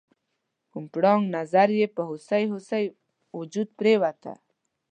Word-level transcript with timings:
کوم 0.71 0.85
پړانګ 0.93 1.23
نظر 1.37 1.67
یې 1.79 1.87
په 1.95 2.01
هوسۍ 2.09 2.43
هوسۍ 2.51 2.85
وجود 3.37 3.67
پریوته؟ 3.79 4.33